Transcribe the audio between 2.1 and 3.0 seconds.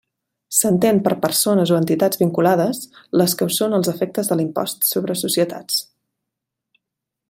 vinculades